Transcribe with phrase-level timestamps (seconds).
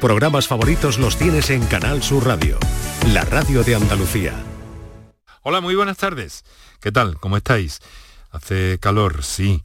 [0.00, 2.58] Programas favoritos los tienes en Canal Sur Radio,
[3.08, 4.32] la radio de Andalucía.
[5.42, 6.42] Hola, muy buenas tardes.
[6.80, 7.20] ¿Qué tal?
[7.20, 7.80] ¿Cómo estáis?
[8.30, 9.62] Hace calor, sí.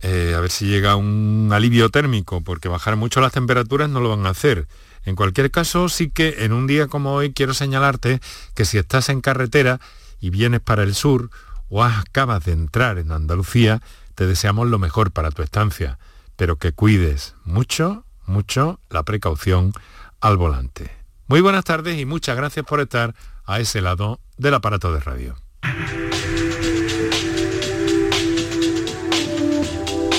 [0.00, 4.08] Eh, a ver si llega un alivio térmico, porque bajar mucho las temperaturas no lo
[4.08, 4.68] van a hacer.
[5.04, 8.20] En cualquier caso, sí que en un día como hoy quiero señalarte
[8.54, 9.80] que si estás en carretera
[10.18, 11.28] y vienes para el sur
[11.68, 13.82] o acabas de entrar en Andalucía,
[14.14, 15.98] te deseamos lo mejor para tu estancia,
[16.36, 19.72] pero que cuides mucho mucho la precaución
[20.20, 20.90] al volante.
[21.26, 23.14] Muy buenas tardes y muchas gracias por estar
[23.44, 25.36] a ese lado del aparato de radio.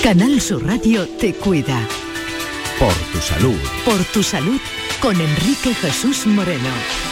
[0.02, 1.86] Canal Sur Radio te cuida.
[2.78, 3.58] Por tu salud.
[3.84, 4.60] Por tu salud
[5.00, 7.09] con Enrique Jesús Moreno.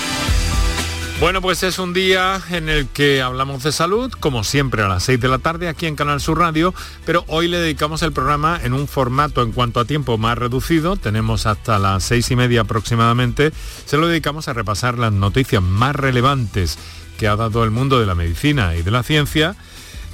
[1.21, 5.03] Bueno, pues es un día en el que hablamos de salud, como siempre a las
[5.03, 6.73] 6 de la tarde aquí en Canal Sur Radio,
[7.05, 10.95] pero hoy le dedicamos el programa en un formato en cuanto a tiempo más reducido,
[10.95, 13.51] tenemos hasta las seis y media aproximadamente,
[13.85, 16.79] se lo dedicamos a repasar las noticias más relevantes
[17.19, 19.57] que ha dado el mundo de la medicina y de la ciencia.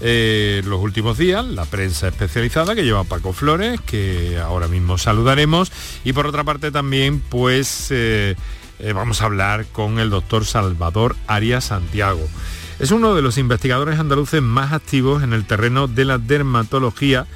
[0.00, 5.70] Eh, los últimos días, la prensa especializada que lleva Paco Flores, que ahora mismo saludaremos,
[6.02, 7.88] y por otra parte también, pues...
[7.90, 8.36] Eh,
[8.78, 12.26] eh, vamos a hablar con el doctor Salvador Arias Santiago.
[12.78, 17.26] Es uno de los investigadores andaluces más activos en el terreno de la dermatología.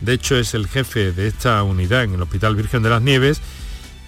[0.00, 3.40] De hecho, es el jefe de esta unidad en el Hospital Virgen de las Nieves.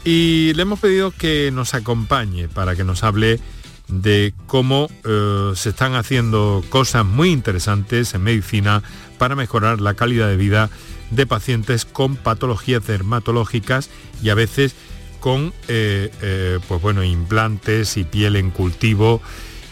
[0.05, 3.41] Y le hemos pedido que nos acompañe para que nos hable
[3.89, 8.83] de cómo eh, se están haciendo cosas muy interesantes en medicina
[9.19, 10.71] para mejorar la calidad de vida
[11.11, 13.89] de pacientes con patologías dermatológicas
[14.23, 14.75] y a veces
[15.21, 19.21] con eh, eh, pues bueno, implantes y piel en cultivo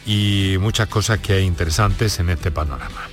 [0.06, 3.08] y muchas cosas que hay interesantes en este panorama.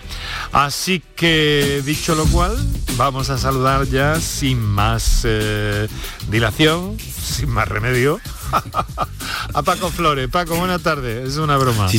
[0.51, 2.55] Así que dicho lo cual,
[2.95, 5.87] vamos a saludar ya sin más eh,
[6.29, 8.19] dilación, sin más remedio,
[9.53, 10.29] a Paco Flores.
[10.29, 11.89] Paco, buenas tardes, es una broma.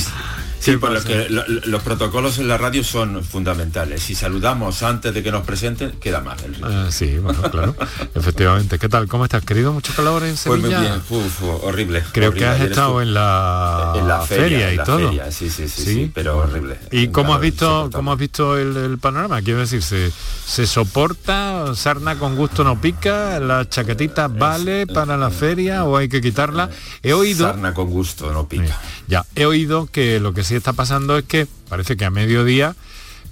[0.72, 4.02] Por que los protocolos en la radio son fundamentales.
[4.02, 6.36] Si saludamos antes de que nos presenten, queda mal.
[6.62, 7.76] Ah, sí, bueno, claro.
[8.14, 8.78] Efectivamente.
[8.78, 9.06] ¿Qué tal?
[9.08, 9.72] ¿Cómo estás, querido?
[9.72, 11.02] ¿Mucho calor en Sevilla?
[11.08, 12.04] Pues muy bien, horrible.
[12.12, 15.08] Creo que has estado en la, en la feria, y la todo.
[15.08, 16.78] Feria, sí, sí, sí, sí, pero horrible.
[16.90, 19.42] ¿Y cómo has visto, cómo has visto el, panorama?
[19.42, 20.10] Quiero decir, ¿se,
[20.46, 21.74] ¿se, soporta?
[21.74, 23.38] ¿Sarna con gusto no pica?
[23.40, 26.70] ¿La chaquetita vale para la feria o hay que quitarla?
[27.02, 27.46] He oído...
[27.46, 28.80] Sarna con gusto no pica.
[29.06, 32.74] Ya, he oído que lo que se está pasando es que parece que a mediodía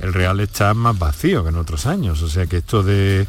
[0.00, 2.22] el Real está más vacío que en otros años.
[2.22, 3.27] O sea que esto del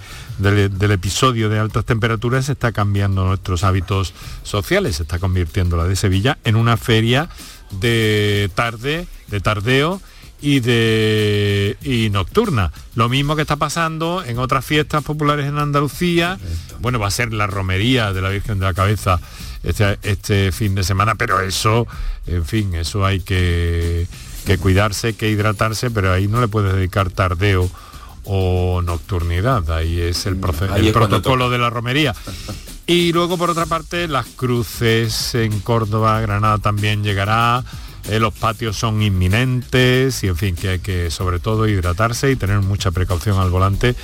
[0.91, 6.37] episodio de altas temperaturas está cambiando nuestros hábitos sociales, se está convirtiendo la de Sevilla
[6.43, 7.29] en una feria
[7.71, 10.01] de tarde, de tardeo
[10.41, 12.71] y de y nocturna.
[12.95, 16.37] Lo mismo que está pasando en otras fiestas populares en Andalucía.
[16.79, 19.19] Bueno, va a ser la romería de la Virgen de la Cabeza
[19.63, 21.87] este, este fin de semana, pero eso,
[22.27, 24.07] en fin, eso hay que,
[24.45, 27.69] que cuidarse, que hidratarse, pero ahí no le puedes dedicar tardeo
[28.25, 30.39] o nocturnidad, ahí es el,
[30.75, 32.13] el protocolo de la romería.
[32.85, 37.63] Y luego, por otra parte, las cruces en Córdoba, Granada también llegará,
[38.09, 42.35] eh, los patios son inminentes y, en fin, que hay que sobre todo hidratarse y
[42.35, 43.95] tener mucha precaución al volante,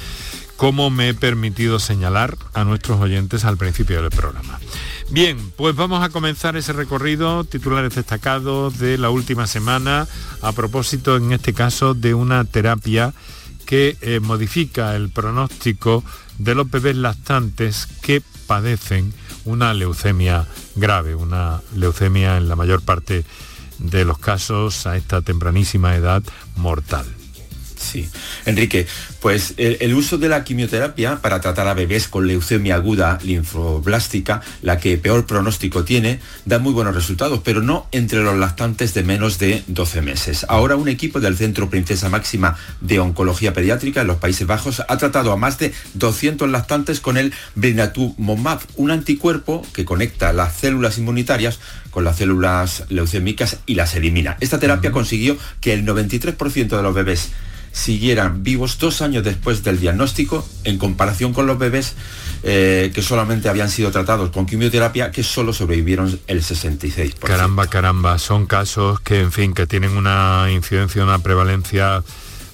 [0.59, 4.59] como me he permitido señalar a nuestros oyentes al principio del programa.
[5.09, 10.05] Bien, pues vamos a comenzar ese recorrido, titulares destacados de la última semana,
[10.41, 13.13] a propósito en este caso de una terapia
[13.65, 16.03] que eh, modifica el pronóstico
[16.39, 19.13] de los bebés lactantes que padecen
[19.45, 20.45] una leucemia
[20.75, 23.23] grave, una leucemia en la mayor parte
[23.77, 26.21] de los casos a esta tempranísima edad
[26.57, 27.05] mortal.
[27.79, 28.09] Sí,
[28.45, 28.87] Enrique,
[29.21, 34.77] pues el, uso de la quimioterapia para tratar a bebés con leucemia aguda linfoblástica, la
[34.77, 39.39] que peor pronóstico tiene, da muy buenos resultados, pero no entre los lactantes de menos
[39.39, 40.45] de 12 meses.
[40.49, 44.97] Ahora un equipo del Centro Princesa Máxima de Oncología Pediátrica en los Países Bajos ha
[44.97, 50.97] tratado a más de 200 lactantes con el Brinatuzumab, un anticuerpo que conecta las células
[50.97, 51.59] inmunitarias
[51.91, 54.37] con las células leucémicas y las elimina.
[54.41, 57.31] Esta terapia consiguió que el 93% de los bebés
[57.79, 61.95] siguieran vivos dos años después del diagnóstico en comparación con los bebés
[62.43, 67.19] eh, que solamente habían sido tratados con quimioterapia que solo sobrevivieron el 66%.
[67.19, 72.03] Caramba, caramba, son casos que, en fin, que tienen una incidencia, una prevalencia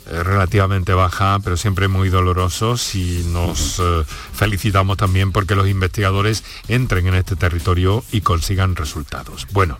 [0.08, 6.44] eh, relativamente baja, pero siempre muy dolorosos y nos eh, felicitamos también porque los investigadores
[6.68, 9.48] entren en este territorio y consigan resultados.
[9.52, 9.80] Bueno.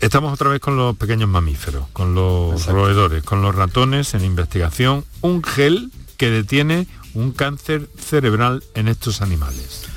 [0.00, 5.04] Estamos otra vez con los pequeños mamíferos, con los roedores, con los ratones en investigación.
[5.22, 9.95] Un gel que detiene un cáncer cerebral en estos animales.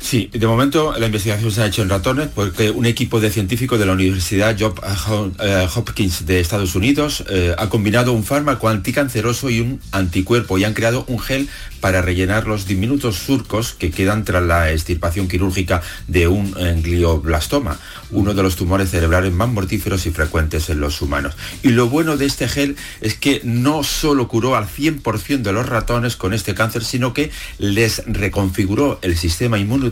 [0.00, 3.78] Sí, de momento la investigación se ha hecho en ratones porque un equipo de científicos
[3.78, 9.50] de la Universidad Johns eh, Hopkins de Estados Unidos eh, ha combinado un fármaco anticanceroso
[9.50, 11.48] y un anticuerpo y han creado un gel
[11.80, 17.78] para rellenar los diminutos surcos que quedan tras la extirpación quirúrgica de un glioblastoma,
[18.10, 21.34] uno de los tumores cerebrales más mortíferos y frecuentes en los humanos.
[21.62, 25.68] Y lo bueno de este gel es que no solo curó al 100% de los
[25.68, 29.85] ratones con este cáncer, sino que les reconfiguró el sistema eh,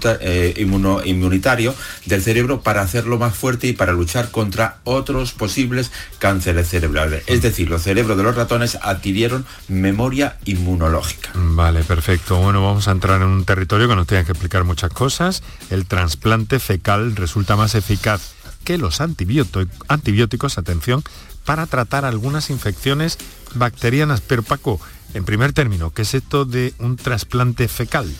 [1.05, 1.75] inmunitario
[2.06, 7.25] del cerebro para hacerlo más fuerte y para luchar contra otros posibles cánceres cerebrales.
[7.26, 11.31] Es decir, los cerebros de los ratones adquirieron memoria inmunológica.
[11.35, 12.37] Vale, perfecto.
[12.38, 15.43] Bueno, vamos a entrar en un territorio que nos tiene que explicar muchas cosas.
[15.70, 21.02] El trasplante fecal resulta más eficaz que los antibióticos, atención,
[21.44, 23.19] para tratar algunas infecciones
[23.55, 24.23] bacterianas.
[24.23, 24.81] Pero Paco,
[25.12, 28.11] en primer término, ¿qué es esto de un trasplante fecal?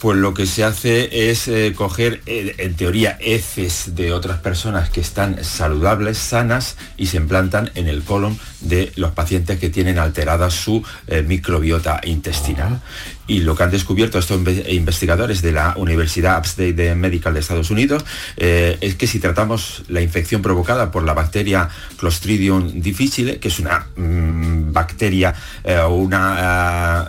[0.00, 4.88] Pues lo que se hace es eh, coger, eh, en teoría, heces de otras personas
[4.88, 9.98] que están saludables, sanas, y se implantan en el colon de los pacientes que tienen
[9.98, 12.80] alterada su eh, microbiota intestinal.
[13.30, 18.04] Y lo que han descubierto estos investigadores de la Universidad Upstate Medical de Estados Unidos
[18.36, 23.86] es que si tratamos la infección provocada por la bacteria Clostridium difficile, que es una
[23.94, 25.32] mm, bacteria
[25.88, 27.08] una,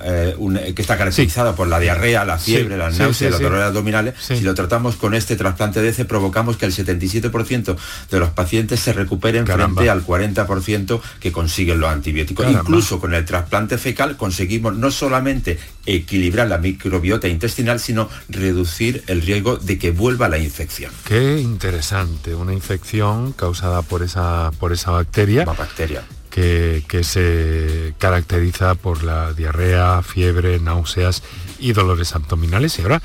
[0.75, 4.53] que está caracterizada por la diarrea, la fiebre, las náuseas, los dolores abdominales, si lo
[4.53, 7.75] tratamos con este trasplante de ese, provocamos que el 77%
[8.11, 12.45] de los pacientes se recuperen frente al 40% que consiguen los antibióticos.
[12.47, 15.57] Incluso con el trasplante fecal conseguimos no solamente
[15.87, 20.91] equilibrar la microbiota intestinal, sino reducir el riesgo de que vuelva la infección.
[21.05, 25.45] Qué interesante, una infección causada por esa, por esa bacteria.
[25.45, 31.21] bacteria que, se caracteriza por la diarrea, fiebre, náuseas
[31.59, 33.01] y dolores abdominales y ahora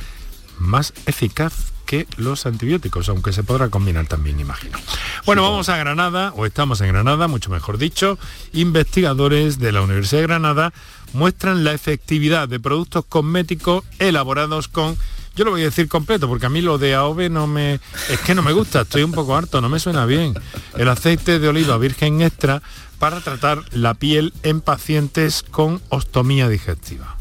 [0.59, 4.79] más eficaz que los antibióticos, aunque se podrá combinar también, imagino.
[5.25, 8.19] Bueno, vamos a Granada, o estamos en Granada, mucho mejor dicho.
[8.53, 10.73] Investigadores de la Universidad de Granada
[11.15, 14.97] muestran la efectividad de productos cosméticos elaborados con
[15.37, 17.75] yo lo voy a decir completo porque a mí lo de AOVE no me
[18.09, 20.33] es que no me gusta, estoy un poco harto, no me suena bien.
[20.79, 22.63] El aceite de oliva virgen extra
[22.99, 27.16] para tratar la piel en pacientes con ostomía digestiva.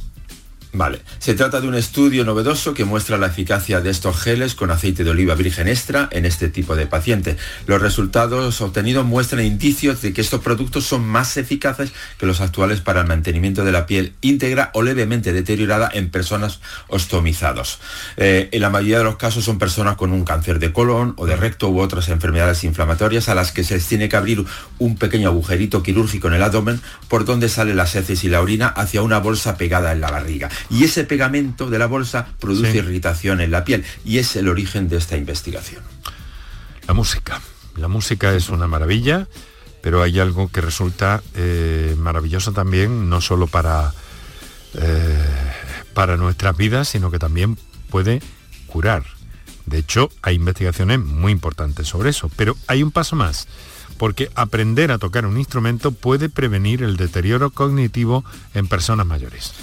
[0.76, 4.72] Vale, se trata de un estudio novedoso que muestra la eficacia de estos geles con
[4.72, 7.38] aceite de oliva virgen extra en este tipo de paciente.
[7.66, 12.82] Los resultados obtenidos muestran indicios de que estos productos son más eficaces que los actuales
[12.82, 17.80] para el mantenimiento de la piel íntegra o levemente deteriorada en personas ostomizados.
[18.18, 21.26] Eh, en la mayoría de los casos son personas con un cáncer de colon o
[21.26, 24.44] de recto u otras enfermedades inflamatorias a las que se les tiene que abrir
[24.80, 28.68] un pequeño agujerito quirúrgico en el abdomen por donde salen las heces y la orina
[28.68, 33.42] hacia una bolsa pegada en la barriga y ese pegamento de la bolsa produce irritación
[33.42, 35.84] en la piel y es el origen de esta investigación.
[36.88, 37.42] La música.
[37.76, 39.28] La música es una maravilla,
[39.82, 43.94] pero hay algo que resulta eh, maravilloso también, no solo para,
[44.74, 45.26] eh,
[45.94, 47.58] para nuestras vidas, sino que también
[47.90, 48.22] puede
[48.68, 49.04] curar.
[49.66, 53.48] De hecho, hay investigaciones muy importantes sobre eso, pero hay un paso más,
[53.98, 58.24] porque aprender a tocar un instrumento puede prevenir el deterioro cognitivo
[58.54, 59.54] en personas mayores.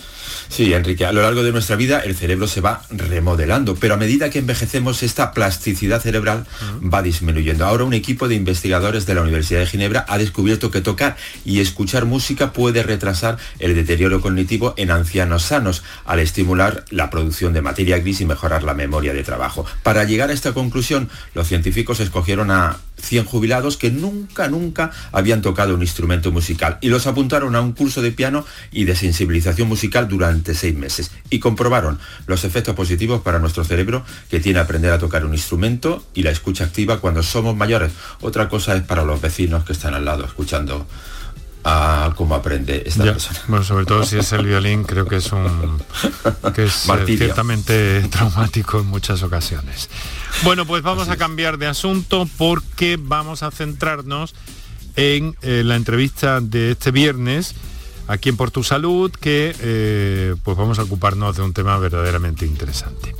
[0.48, 3.96] Sí, Enrique, a lo largo de nuestra vida el cerebro se va remodelando, pero a
[3.96, 6.46] medida que envejecemos esta plasticidad cerebral
[6.82, 7.64] va disminuyendo.
[7.64, 11.60] Ahora un equipo de investigadores de la Universidad de Ginebra ha descubierto que tocar y
[11.60, 17.62] escuchar música puede retrasar el deterioro cognitivo en ancianos sanos al estimular la producción de
[17.62, 19.64] materia gris y mejorar la memoria de trabajo.
[19.82, 25.42] Para llegar a esta conclusión, los científicos escogieron a 100 jubilados que nunca, nunca habían
[25.42, 29.68] tocado un instrumento musical y los apuntaron a un curso de piano y de sensibilización
[29.68, 34.92] musical durante seis meses y comprobaron los efectos positivos para nuestro cerebro que tiene aprender
[34.92, 37.92] a tocar un instrumento y la escucha activa cuando somos mayores.
[38.20, 40.86] Otra cosa es para los vecinos que están al lado escuchando
[41.64, 43.40] a cómo aprende esta persona.
[43.46, 45.80] Bueno, sobre todo si es el violín, creo que es un
[46.54, 49.88] que es eh, ciertamente traumático en muchas ocasiones.
[50.42, 54.34] Bueno, pues vamos a cambiar de asunto porque vamos a centrarnos
[54.96, 57.54] en eh, la entrevista de este viernes
[58.08, 62.46] aquí en Por Tu Salud, que eh, pues vamos a ocuparnos de un tema verdaderamente
[62.46, 63.14] interesante.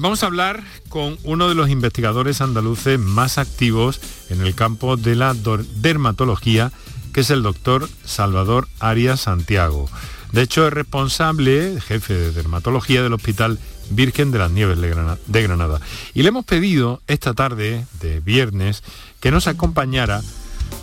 [0.00, 5.14] vamos a hablar con uno de los investigadores andaluces más activos en el campo de
[5.14, 6.72] la dermatología
[7.16, 9.88] que es el doctor Salvador Arias Santiago.
[10.32, 13.58] De hecho, es responsable, jefe de dermatología del Hospital
[13.88, 15.80] Virgen de las Nieves de Granada.
[16.12, 18.82] Y le hemos pedido esta tarde de viernes
[19.18, 20.20] que nos acompañara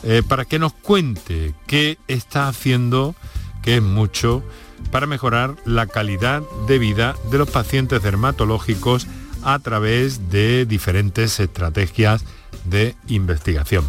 [0.03, 3.15] eh, para que nos cuente qué está haciendo,
[3.62, 4.43] que es mucho,
[4.91, 9.07] para mejorar la calidad de vida de los pacientes dermatológicos
[9.43, 12.24] a través de diferentes estrategias
[12.65, 13.86] de investigación.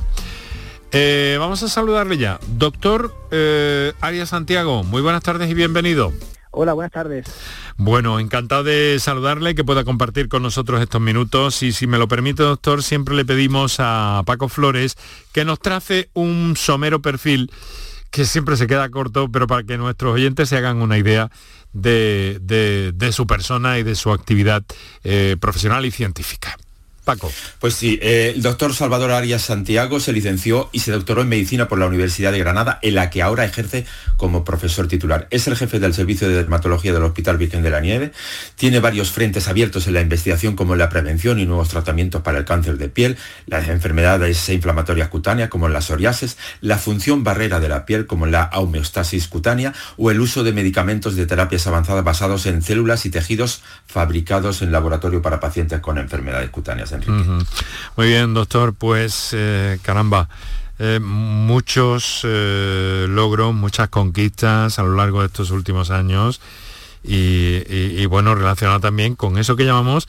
[0.93, 2.39] Eh, vamos a saludarle ya.
[2.47, 6.13] Doctor eh, Arias Santiago, muy buenas tardes y bienvenido.
[6.57, 7.27] Hola, buenas tardes.
[7.77, 11.63] Bueno, encantado de saludarle que pueda compartir con nosotros estos minutos.
[11.63, 14.97] Y si me lo permite, doctor, siempre le pedimos a Paco Flores
[15.33, 17.51] que nos trace un somero perfil
[18.11, 21.33] que siempre se queda corto, pero para que nuestros oyentes se hagan una idea
[21.73, 24.63] de, su persona y de su actividad
[25.03, 26.57] eh, profesional y científica.
[27.05, 27.31] Paco.
[27.61, 31.69] Pues sí, eh, el doctor Salvador Arias Santiago se licenció y se doctoró en medicina
[31.69, 33.85] por la Universidad de Granada, en la que ahora ejerce
[34.17, 35.29] como profesor titular.
[35.31, 38.13] Es el jefe del Servicio de Dermatología del Hospital Virgen de la Nieve.
[38.57, 42.39] Tiene varios frentes abiertos en la investigación, como en la prevención y nuevos tratamientos para
[42.39, 47.61] el cáncer de piel, las enfermedades inflamatorias cutáneas, como en la psoriasis, la función barrera
[47.61, 52.03] de la piel, como la homeostasis cutánea, o el uso de medicamentos de terapias avanzadas
[52.03, 56.94] basados en células y tejidos fabricados en laboratorio para pacientes con enfermedades cutáneas.
[57.97, 60.29] Muy bien, doctor, pues eh, caramba.
[60.79, 66.41] Eh, muchos eh, logros, muchas conquistas a lo largo de estos últimos años
[67.05, 70.09] y, bueno, relacionado también con eso que llamamos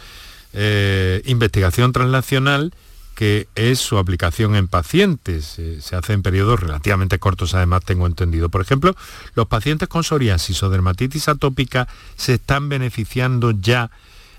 [1.25, 2.73] investigación translacional,
[3.15, 5.59] que es su aplicación en pacientes.
[5.81, 8.47] se hace en periodos relativamente cortos, además tengo entendido.
[8.47, 8.95] Por ejemplo,
[9.35, 13.91] los pacientes con psoriasis o dermatitis atópica se están beneficiando ya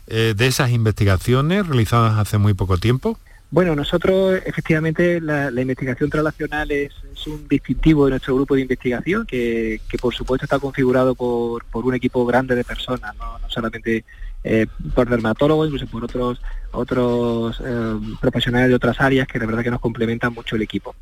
[0.07, 3.19] eh, de esas investigaciones realizadas hace muy poco tiempo?
[3.51, 6.93] Bueno, nosotros efectivamente la, investigación translacional es,
[7.27, 12.25] un distintivo de nuestro grupo de investigación que, por supuesto está configurado por, un equipo
[12.25, 14.05] grande de personas, no, no solamente
[14.49, 19.65] eh, por dermatólogos, incluso por otros otros eh, profesionales de otras áreas que de verdad
[19.65, 20.95] que nos complementan mucho el equipo.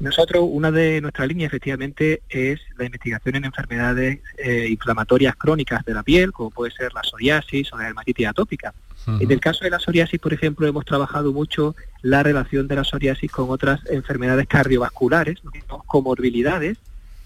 [0.00, 5.94] Nosotros, una de nuestras líneas efectivamente es la investigación en enfermedades eh, inflamatorias crónicas de
[5.94, 8.74] la piel, como puede ser la psoriasis o la dermatitis atópica.
[9.06, 12.84] En el caso de la psoriasis, por ejemplo, hemos trabajado mucho la relación de la
[12.84, 15.40] psoriasis con otras enfermedades cardiovasculares,
[15.86, 16.78] comorbilidades,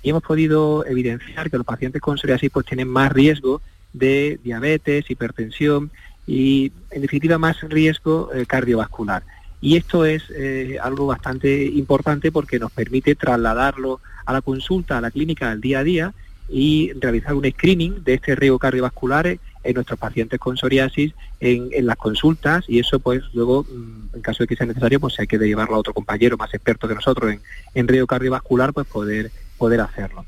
[0.03, 3.61] y hemos podido evidenciar que los pacientes con psoriasis pues tienen más riesgo
[3.92, 5.90] de diabetes, hipertensión
[6.26, 9.23] y en definitiva más riesgo eh, cardiovascular.
[9.61, 15.00] Y esto es eh, algo bastante importante porque nos permite trasladarlo a la consulta, a
[15.00, 16.14] la clínica, al día a día
[16.49, 21.97] y realizar un screening de este riesgo cardiovascular en nuestros pacientes con psoriasis en, las
[21.97, 25.37] consultas y eso pues luego mm, en caso de que sea necesario pues hay que
[25.38, 27.40] llevarlo a otro compañero más experto que nosotros en,
[27.75, 30.25] en riesgo cardiovascular pues poder poder hacerlo.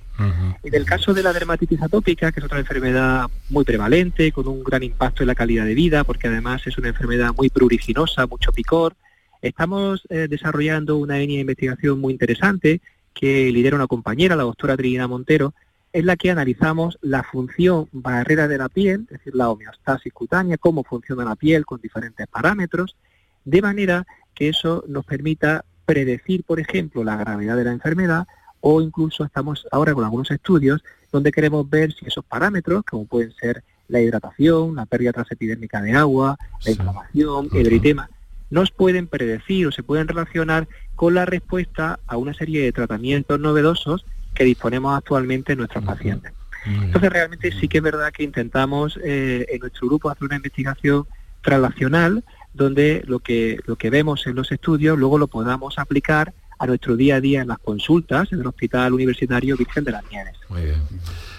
[0.63, 4.63] En el caso de la dermatitis atópica, que es otra enfermedad muy prevalente, con un
[4.63, 8.53] gran impacto en la calidad de vida, porque además es una enfermedad muy pruriginosa, mucho
[8.53, 8.95] picor,
[9.41, 12.83] estamos eh, desarrollando una línea de investigación muy interesante
[13.15, 15.55] que lidera una compañera, la doctora Trinidad Montero,
[15.93, 20.59] en la que analizamos la función barrera de la piel, es decir, la homeostasis cutánea,
[20.59, 22.97] cómo funciona la piel con diferentes parámetros,
[23.45, 28.29] de manera que eso nos permita predecir, por ejemplo, la gravedad de la enfermedad
[28.61, 33.33] o incluso estamos ahora con algunos estudios donde queremos ver si esos parámetros, como pueden
[33.33, 38.09] ser la hidratación, la pérdida transepidérmica de agua, la inflamación, el eritema,
[38.51, 43.39] nos pueden predecir o se pueden relacionar con la respuesta a una serie de tratamientos
[43.41, 46.33] novedosos que disponemos actualmente en nuestros pacientes.
[46.67, 51.07] Entonces realmente sí que es verdad que intentamos eh, en nuestro grupo hacer una investigación
[51.41, 56.67] translacional donde lo que, lo que vemos en los estudios luego lo podamos aplicar a
[56.67, 60.35] nuestro día a día en las consultas en el Hospital Universitario Virgen de las Nieves.
[60.51, 60.77] Muy bien.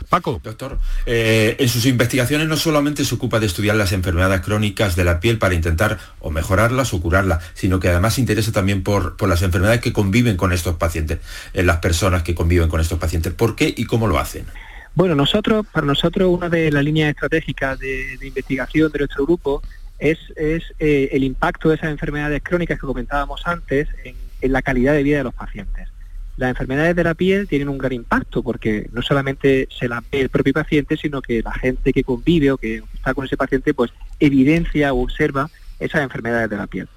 [0.09, 0.41] Paco.
[0.43, 5.05] Doctor, eh, en sus investigaciones no solamente se ocupa de estudiar las enfermedades crónicas de
[5.05, 9.15] la piel para intentar o mejorarlas o curarlas, sino que además se interesa también por,
[9.15, 11.19] por las enfermedades que conviven con estos pacientes,
[11.53, 13.31] en las personas que conviven con estos pacientes.
[13.31, 14.47] ¿Por qué y cómo lo hacen?
[14.95, 19.61] Bueno, nosotros, para nosotros una de las líneas estratégicas de, investigación de nuestro grupo
[19.99, 24.62] es, es eh, el impacto de esas enfermedades crónicas que comentábamos antes en en la
[24.62, 25.89] calidad de vida de los pacientes.
[26.38, 30.21] Las enfermedades de la piel tienen un gran impacto porque no solamente se la ve
[30.21, 33.74] el propio paciente, sino que la gente que convive o que está con ese paciente
[33.74, 36.88] pues evidencia o observa esas enfermedades de la piel.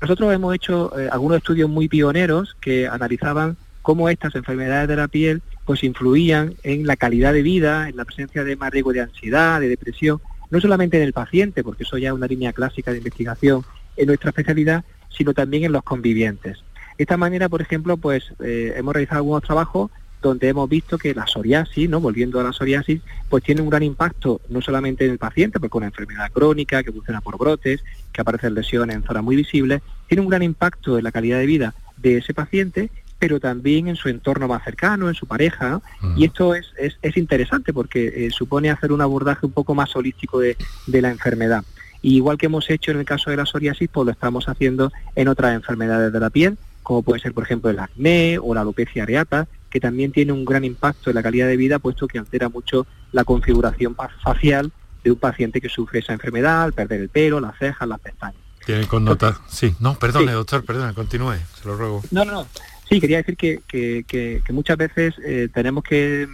[0.00, 5.08] Nosotros hemos hecho eh, algunos estudios muy pioneros que analizaban cómo estas enfermedades de la
[5.08, 9.02] piel pues influían en la calidad de vida, en la presencia de más riesgo de
[9.02, 12.90] ansiedad, de depresión, no solamente en el paciente, porque eso ya es una línea clásica
[12.90, 13.64] de investigación
[13.96, 16.62] en nuestra especialidad, sino también en los convivientes.
[16.98, 19.90] De esta manera, por ejemplo, pues eh, hemos realizado algunos trabajos
[20.20, 22.00] donde hemos visto que la psoriasis, ¿no?
[22.00, 25.76] volviendo a la psoriasis, pues tiene un gran impacto no solamente en el paciente, porque
[25.76, 30.22] una enfermedad crónica que funciona por brotes, que aparecen lesiones en zonas muy visibles, tiene
[30.22, 32.90] un gran impacto en la calidad de vida de ese paciente,
[33.20, 35.80] pero también en su entorno más cercano, en su pareja.
[36.16, 40.40] Y esto es, es, interesante porque eh, supone hacer un abordaje un poco más holístico
[40.40, 41.64] de, de la enfermedad.
[42.00, 44.92] Y igual que hemos hecho en el caso de la psoriasis, pues lo estamos haciendo
[45.16, 46.56] en otras enfermedades de la piel,
[46.88, 50.46] como puede ser, por ejemplo, el acné o la alopecia areata, que también tiene un
[50.46, 54.72] gran impacto en la calidad de vida, puesto que altera mucho la configuración facial
[55.04, 58.40] de un paciente que sufre esa enfermedad, al perder el pelo, las cejas, las pestañas.
[58.64, 62.02] Tiene connotar, sí, no, perdone, doctor, perdone, continúe, se lo ruego.
[62.10, 62.46] No, no, no.
[62.88, 66.26] Sí, quería decir que, que, muchas veces eh, tenemos que,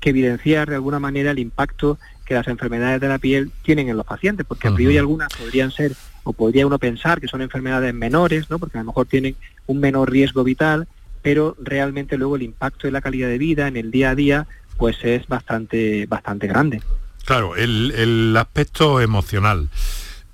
[0.00, 1.96] evidenciar de alguna manera el impacto
[2.32, 5.70] que las enfermedades de la piel tienen en los pacientes, porque a priori algunas podrían
[5.70, 5.92] ser,
[6.24, 8.58] o podría uno pensar que son enfermedades menores, ¿no?
[8.58, 9.36] porque a lo mejor tienen
[9.66, 10.88] un menor riesgo vital,
[11.20, 14.46] pero realmente luego el impacto en la calidad de vida, en el día a día,
[14.78, 16.80] pues es bastante, bastante grande.
[17.26, 19.68] Claro, el, el aspecto emocional.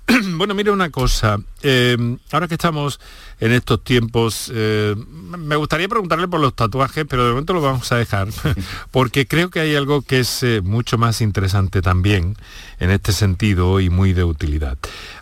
[0.37, 1.39] bueno, mire una cosa.
[1.61, 2.99] Eh, ahora que estamos
[3.39, 7.91] en estos tiempos, eh, me gustaría preguntarle por los tatuajes, pero de momento lo vamos
[7.91, 8.29] a dejar,
[8.91, 12.35] porque creo que hay algo que es eh, mucho más interesante también
[12.79, 14.77] en este sentido y muy de utilidad.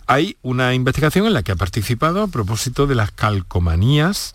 [0.06, 4.34] Hay una investigación en la que ha participado a propósito de las calcomanías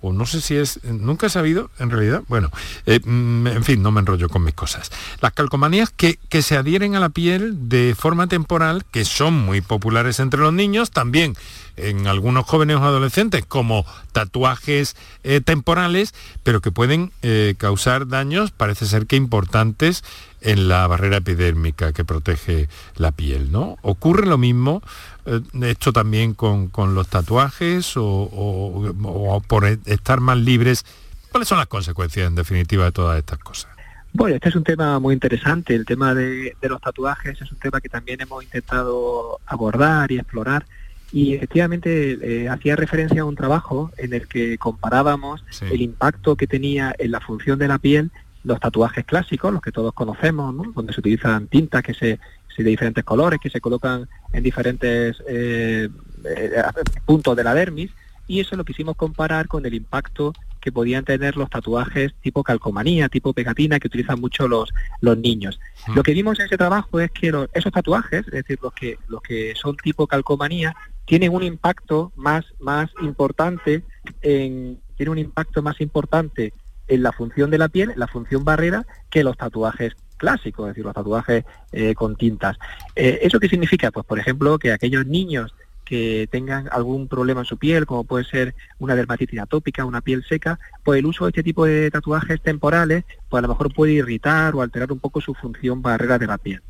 [0.00, 2.50] o no sé si es, nunca he sabido, en realidad, bueno,
[2.86, 4.90] eh, mm, en fin, no me enrollo con mis cosas.
[5.20, 9.60] Las calcomanías que, que, se adhieren a la piel de forma temporal, que son muy
[9.60, 11.34] populares entre los niños, también
[11.78, 18.50] en algunos jóvenes o adolescentes, como tatuajes eh, temporales, pero que pueden eh, causar daños,
[18.50, 20.04] parece ser que importantes,
[20.40, 23.76] en la barrera epidérmica que protege la piel, ¿no?
[23.82, 24.82] Ocurre lo mismo
[25.26, 30.84] eh, esto también con, los tatuajes o, por e, estar más libres.
[31.30, 33.70] ¿Cuáles son las consecuencias en definitiva de todas estas cosas?
[34.12, 35.74] Bueno, este es un tema muy interesante.
[35.74, 40.64] El tema de, los tatuajes es un tema que también hemos intentado abordar y explorar.
[41.12, 46.46] Y efectivamente eh, hacía referencia a un trabajo en el que comparábamos el impacto que
[46.46, 48.10] tenía en la función de la piel
[48.44, 52.18] los tatuajes clásicos, los que todos conocemos, donde se utilizan tintas que se
[52.64, 55.88] de diferentes colores que se colocan en diferentes eh,
[56.24, 56.62] eh,
[57.04, 57.90] puntos de la dermis.
[58.26, 63.08] Y eso lo quisimos comparar con el impacto que podían tener los tatuajes tipo calcomanía,
[63.08, 65.58] tipo pegatina que utilizan mucho los, los niños.
[65.94, 69.22] Lo que vimos en ese trabajo es que esos tatuajes, es decir, los que, los
[69.22, 70.76] que son tipo calcomanía,
[71.08, 73.82] tienen un impacto más, más importante
[74.20, 76.52] en, tiene un impacto más importante
[76.86, 80.84] en la función de la piel, la función barrera, que los tatuajes clásico, es decir,
[80.84, 82.58] los tatuajes eh, con tintas.
[82.94, 83.90] Eh, ¿Eso qué significa?
[83.90, 85.54] Pues, por ejemplo, que aquellos niños
[85.86, 90.22] que tengan algún problema en su piel, como puede ser una dermatitis atópica, una piel
[90.28, 93.92] seca, pues el uso de este tipo de tatuajes temporales, pues a lo mejor puede
[93.92, 96.60] irritar o alterar un poco su función barrera de la piel.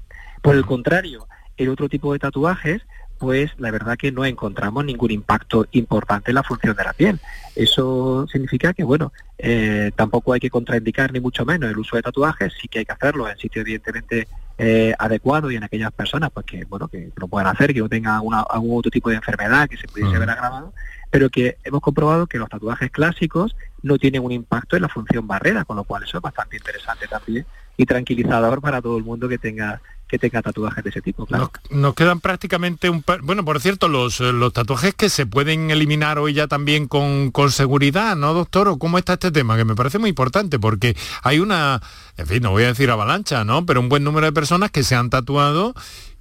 [0.41, 2.83] Por el contrario, el otro tipo de tatuajes
[3.19, 7.21] pues la verdad que no encontramos ningún impacto importante en la función de la piel.
[7.55, 12.03] Eso significa que, bueno, eh, tampoco hay que contraindicar ni mucho menos el uso de
[12.03, 16.31] tatuajes, sí que hay que hacerlo en sitios evidentemente eh, adecuados y en aquellas personas
[16.33, 19.69] pues que, bueno, que lo puedan hacer, que no tengan algún otro tipo de enfermedad
[19.69, 20.73] que se pudiese ver agravado,
[21.11, 25.27] pero que hemos comprobado que los tatuajes clásicos no tienen un impacto en la función
[25.27, 27.45] barrera, con lo cual eso es bastante interesante también
[27.79, 31.27] y tranquilizador para todo el mundo que tenga que tenga tatuajes de ese tipo.
[31.27, 31.53] Claro.
[31.69, 33.21] Nos, quedan prácticamente un par...
[33.21, 37.31] Bueno, por cierto, los, eh, los tatuajes que se pueden eliminar hoy ya también con,
[37.31, 38.69] con seguridad, ¿no, doctor?
[38.69, 39.59] ¿O cómo está este tema?
[39.59, 41.83] Que me parece muy importante porque hay una,
[42.17, 43.67] en fin, no voy a decir avalancha, ¿no?
[43.67, 45.75] Pero un buen número de personas que se han tatuado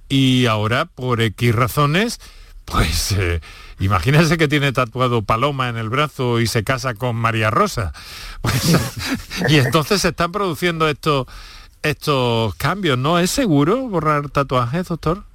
[0.06, 2.20] y ahora, por X razones,
[2.66, 3.12] pues...
[3.12, 3.40] Eh,
[3.80, 7.92] imagínense que tiene tatuado Paloma en el brazo y se casa con María Rosa.
[8.40, 8.76] Pues,
[9.48, 11.26] y entonces se están produciendo estos
[11.82, 13.18] estos cambios, ¿no?
[13.18, 15.27] ¿Es seguro borrar tatuajes, doctor?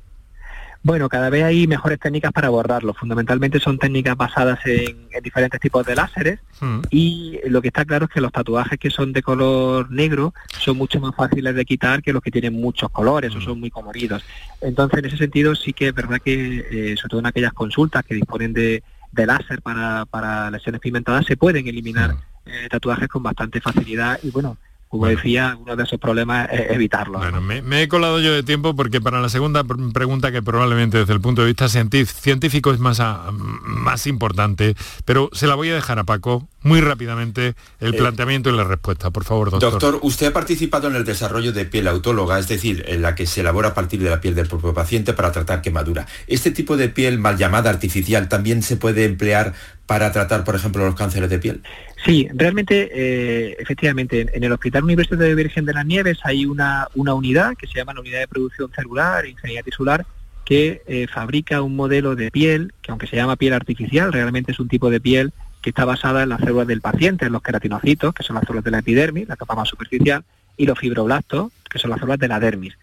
[0.85, 2.93] Bueno, cada vez hay mejores técnicas para borrarlo.
[2.93, 6.81] Fundamentalmente son técnicas basadas en, diferentes tipos de láseres hmm.
[6.91, 10.75] y lo que está claro es que los tatuajes que son de color negro son
[10.75, 13.43] mucho más fáciles de quitar que los que tienen muchos colores o hmm.
[13.43, 14.25] son muy coloridos.
[14.59, 18.03] Entonces, en ese sentido sí que es verdad que, eh, sobre todo en aquellas consultas
[18.03, 22.19] que disponen de, láser para, para lesiones pigmentadas, se pueden eliminar hmm.
[22.45, 24.57] eh, tatuajes con bastante facilidad y bueno,
[24.93, 27.17] como decía, uno de esos problemas es evitarlo.
[27.17, 31.13] Bueno, me, he colado yo de tiempo porque para la segunda pregunta, que probablemente desde
[31.13, 33.01] el punto de vista científico es más,
[33.31, 38.51] más importante, pero se la voy a dejar a Paco muy rápidamente el eh, planteamiento
[38.51, 39.71] y la respuesta, por favor, doctor.
[39.71, 43.25] Doctor, usted ha participado en el desarrollo de piel autóloga, es decir, en la que
[43.25, 46.05] se elabora a partir de la piel del propio paciente para tratar quemadura.
[46.27, 49.55] ¿Este tipo de piel mal llamada artificial también se puede emplear
[49.87, 51.63] para tratar, por ejemplo, los cánceres de piel?
[52.05, 56.87] Sí, realmente, eh, efectivamente, en el Hospital Universitario de Virgen de las Nieves hay una,
[56.95, 60.05] una unidad que se llama la Unidad de Producción Celular, Ingeniería Tisular,
[60.43, 64.59] que eh, fabrica un modelo de piel, que aunque se llama piel artificial, realmente es
[64.59, 68.13] un tipo de piel que está basada en las células del paciente, en los queratinocitos,
[68.13, 70.25] que son las células de la epidermis, la capa más superficial,
[70.57, 72.77] y los fibroblastos, que son las células de la dermis.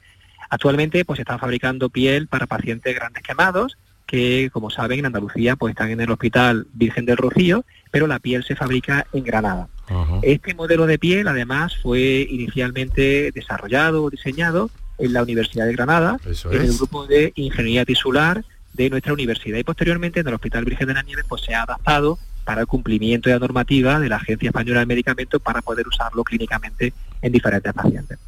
[0.49, 3.77] Actualmente pues se está fabricando piel para pacientes grandes quemados,
[4.11, 8.19] que como saben en Andalucía pues están en el Hospital Virgen del Rocío, pero la
[8.19, 9.69] piel se fabrica en Granada.
[10.23, 14.69] Este modelo de piel además fue inicialmente desarrollado o diseñado
[14.99, 19.65] en la Universidad de Granada, en el grupo de Ingeniería Tisular de nuestra universidad y
[19.65, 23.29] posteriormente en el Hospital Virgen de la Nieves pues se ha adaptado para el cumplimiento
[23.29, 26.93] de la normativa de la Agencia Española de Medicamentos para poder usarlo clínicamente
[27.23, 28.19] en diferentes pacientes.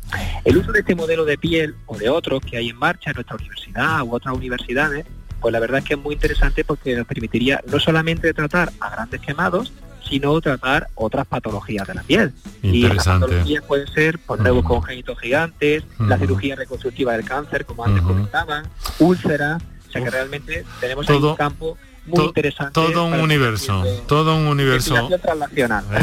[0.44, 3.14] El uso de este modelo de piel o de otros que hay en marcha en
[3.14, 5.06] nuestra universidad u otras universidades,
[5.42, 8.90] pues la verdad es que es muy interesante porque nos permitiría no solamente tratar a
[8.90, 9.72] grandes quemados,
[10.08, 12.32] sino tratar otras patologías de la piel.
[12.62, 17.64] Y las patologías pueden ser por pues, nuevos congénitos gigantes, la cirugía reconstructiva del cáncer,
[17.66, 18.66] como antes comentaban,
[19.00, 21.76] úlceras, o sea que realmente tenemos todo, un campo
[22.06, 22.72] muy interesante.
[22.72, 25.08] Todo un universo, todo un universo.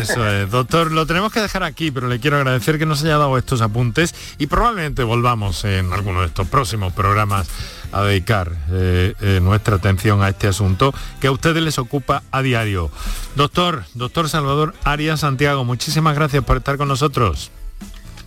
[0.01, 0.49] Eso es.
[0.49, 3.61] Doctor, lo tenemos que dejar aquí, pero le quiero agradecer que nos haya dado estos
[3.61, 7.49] apuntes y probablemente volvamos en alguno de estos próximos programas
[7.91, 12.41] a dedicar eh, eh, nuestra atención a este asunto que a ustedes les ocupa a
[12.41, 12.89] diario.
[13.35, 17.51] Doctor, doctor Salvador Arias Santiago, muchísimas gracias por estar con nosotros.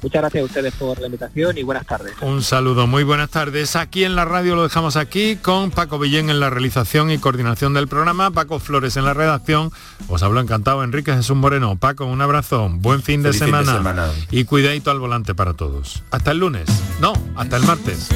[0.03, 2.14] Muchas gracias a ustedes por la invitación y buenas tardes.
[2.20, 3.77] Un saludo, muy buenas tardes.
[3.77, 7.72] Aquí en la radio lo dejamos aquí con Paco Villén en la realización y coordinación
[7.72, 9.70] del programa, Paco Flores en la redacción.
[10.09, 11.77] Os hablo encantado Enrique Jesús Moreno.
[11.77, 16.03] Paco, un abrazo, buen fin de semana, y cuidadito al volante para todos.
[16.11, 16.66] Hasta el lunes.
[17.01, 18.09] No, hasta el martes.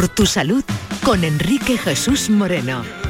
[0.00, 0.64] Por tu salud
[1.04, 3.09] con Enrique Jesús Moreno.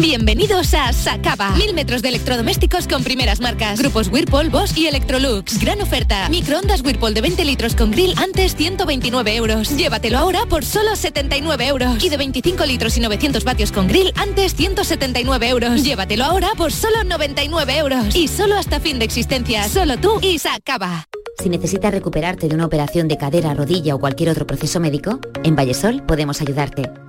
[0.00, 1.50] Bienvenidos a Sacaba.
[1.56, 3.80] Mil metros de electrodomésticos con primeras marcas.
[3.80, 5.58] Grupos Whirlpool, Bosch y Electrolux.
[5.58, 6.28] Gran oferta.
[6.28, 9.76] Microondas Whirlpool de 20 litros con grill antes 129 euros.
[9.76, 12.04] Llévatelo ahora por solo 79 euros.
[12.04, 15.82] Y de 25 litros y 900 vatios con grill antes 179 euros.
[15.82, 18.14] Llévatelo ahora por solo 99 euros.
[18.14, 19.68] Y solo hasta fin de existencia.
[19.68, 21.06] Solo tú y Sacaba.
[21.42, 25.54] Si necesitas recuperarte de una operación de cadera, rodilla o cualquier otro proceso médico, en
[25.54, 26.90] Vallesol podemos ayudarte.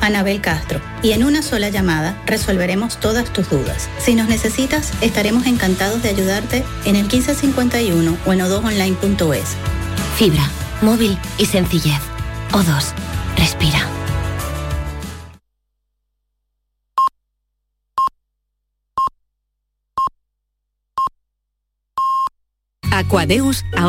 [0.00, 3.88] Anabel Castro, y en una sola llamada resolveremos todas tus dudas.
[3.98, 9.56] Si nos necesitas, estaremos encantados de ayudarte en el 1551 o en odosonline.es.
[10.16, 10.50] Fibra,
[10.82, 12.00] móvil y sencillez.
[12.52, 12.92] O2,
[13.36, 13.86] respira.
[23.00, 23.64] Aquadeus